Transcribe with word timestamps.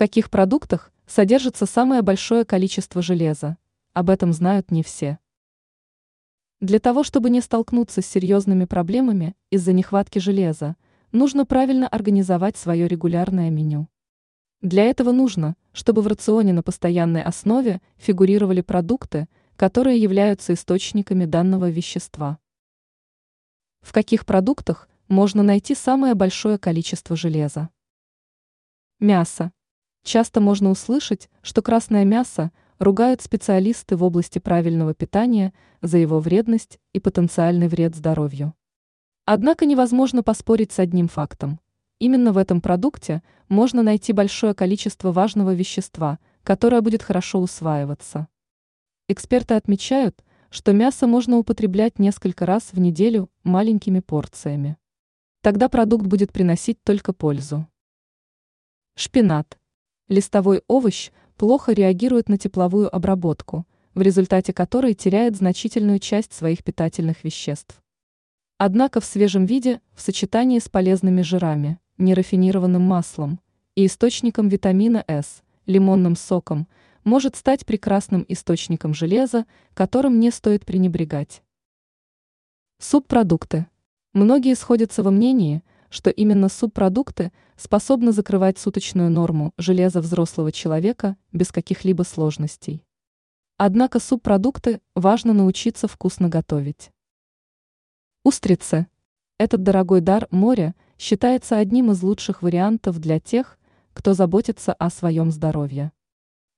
каких 0.00 0.30
продуктах 0.30 0.94
содержится 1.06 1.66
самое 1.66 2.00
большое 2.00 2.46
количество 2.46 3.02
железа? 3.02 3.58
Об 3.92 4.08
этом 4.08 4.32
знают 4.32 4.70
не 4.70 4.82
все. 4.82 5.18
Для 6.58 6.78
того, 6.78 7.04
чтобы 7.04 7.28
не 7.28 7.42
столкнуться 7.42 8.00
с 8.00 8.06
серьезными 8.06 8.64
проблемами 8.64 9.36
из-за 9.50 9.74
нехватки 9.74 10.18
железа, 10.18 10.76
нужно 11.12 11.44
правильно 11.44 11.86
организовать 11.86 12.56
свое 12.56 12.88
регулярное 12.88 13.50
меню. 13.50 13.88
Для 14.62 14.84
этого 14.84 15.12
нужно, 15.12 15.54
чтобы 15.74 16.00
в 16.00 16.06
рационе 16.06 16.54
на 16.54 16.62
постоянной 16.62 17.22
основе 17.22 17.82
фигурировали 17.98 18.62
продукты, 18.62 19.28
которые 19.56 19.98
являются 19.98 20.54
источниками 20.54 21.26
данного 21.26 21.68
вещества. 21.68 22.38
В 23.82 23.92
каких 23.92 24.24
продуктах 24.24 24.88
можно 25.08 25.42
найти 25.42 25.74
самое 25.74 26.14
большое 26.14 26.56
количество 26.56 27.16
железа? 27.16 27.68
Мясо. 28.98 29.52
Часто 30.02 30.40
можно 30.40 30.70
услышать, 30.70 31.28
что 31.42 31.62
красное 31.62 32.04
мясо 32.04 32.50
ругают 32.78 33.20
специалисты 33.20 33.96
в 33.96 34.02
области 34.02 34.38
правильного 34.38 34.94
питания 34.94 35.52
за 35.82 35.98
его 35.98 36.18
вредность 36.20 36.80
и 36.94 37.00
потенциальный 37.00 37.68
вред 37.68 37.94
здоровью. 37.94 38.54
Однако 39.26 39.66
невозможно 39.66 40.22
поспорить 40.22 40.72
с 40.72 40.78
одним 40.78 41.06
фактом. 41.06 41.60
Именно 41.98 42.32
в 42.32 42.38
этом 42.38 42.62
продукте 42.62 43.22
можно 43.48 43.82
найти 43.82 44.14
большое 44.14 44.54
количество 44.54 45.12
важного 45.12 45.54
вещества, 45.54 46.18
которое 46.42 46.80
будет 46.80 47.02
хорошо 47.02 47.38
усваиваться. 47.40 48.26
Эксперты 49.06 49.54
отмечают, 49.54 50.24
что 50.48 50.72
мясо 50.72 51.06
можно 51.06 51.36
употреблять 51.36 51.98
несколько 51.98 52.46
раз 52.46 52.70
в 52.72 52.80
неделю 52.80 53.30
маленькими 53.44 54.00
порциями. 54.00 54.78
Тогда 55.42 55.68
продукт 55.68 56.06
будет 56.06 56.32
приносить 56.32 56.82
только 56.82 57.12
пользу. 57.12 57.68
Шпинат. 58.96 59.59
Листовой 60.10 60.64
овощ 60.66 61.12
плохо 61.36 61.70
реагирует 61.70 62.28
на 62.28 62.36
тепловую 62.36 62.92
обработку, 62.92 63.64
в 63.94 64.02
результате 64.02 64.52
которой 64.52 64.94
теряет 64.94 65.36
значительную 65.36 66.00
часть 66.00 66.32
своих 66.32 66.64
питательных 66.64 67.22
веществ. 67.22 67.80
Однако 68.58 69.00
в 69.00 69.04
свежем 69.04 69.46
виде, 69.46 69.80
в 69.94 70.00
сочетании 70.00 70.58
с 70.58 70.68
полезными 70.68 71.22
жирами, 71.22 71.78
нерафинированным 71.96 72.82
маслом 72.82 73.38
и 73.76 73.86
источником 73.86 74.48
витамина 74.48 75.04
С, 75.06 75.42
лимонным 75.66 76.16
соком, 76.16 76.66
может 77.04 77.36
стать 77.36 77.64
прекрасным 77.64 78.24
источником 78.26 78.94
железа, 78.94 79.46
которым 79.74 80.18
не 80.18 80.32
стоит 80.32 80.66
пренебрегать. 80.66 81.40
Субпродукты. 82.80 83.68
Многие 84.12 84.56
сходятся 84.56 85.04
во 85.04 85.12
мнении, 85.12 85.62
что 85.90 86.08
именно 86.08 86.48
субпродукты 86.48 87.32
способны 87.56 88.12
закрывать 88.12 88.58
суточную 88.58 89.10
норму 89.10 89.52
железа 89.58 90.00
взрослого 90.00 90.52
человека 90.52 91.16
без 91.32 91.52
каких-либо 91.52 92.04
сложностей. 92.04 92.86
Однако 93.58 93.98
субпродукты 93.98 94.80
важно 94.94 95.34
научиться 95.34 95.88
вкусно 95.88 96.28
готовить. 96.28 96.90
Устрицы. 98.24 98.86
Этот 99.38 99.62
дорогой 99.62 100.00
дар 100.00 100.28
моря 100.30 100.74
считается 100.96 101.58
одним 101.58 101.90
из 101.90 102.02
лучших 102.02 102.42
вариантов 102.42 102.98
для 102.98 103.18
тех, 103.18 103.58
кто 103.92 104.14
заботится 104.14 104.72
о 104.72 104.90
своем 104.90 105.30
здоровье. 105.30 105.92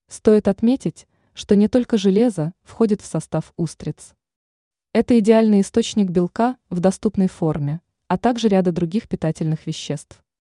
Стоит 0.09 0.47
отметить, 0.47 1.09
что 1.33 1.57
не 1.57 1.69
только 1.69 1.97
железо 1.97 2.53
входит 2.63 3.01
в 3.01 3.07
состав 3.07 3.55
устриц. 3.57 4.15
Это 4.93 5.19
идеальный 5.19 5.63
источник 5.63 6.11
белка 6.11 6.59
в 6.69 6.81
доступной 6.81 7.29
форме– 7.29 7.81
а 8.13 8.19
также 8.19 8.49
ряда 8.49 8.73
других 8.73 9.09
питательных 9.09 9.67
веществ. 9.67 10.23